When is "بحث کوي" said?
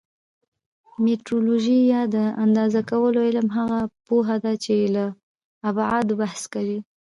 6.21-6.79